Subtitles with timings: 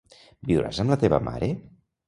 [0.51, 1.53] Viuràs amb la teva mare?